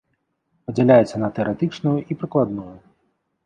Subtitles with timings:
[0.69, 2.69] Падзяляецца на тэарэтычную і прыкладную.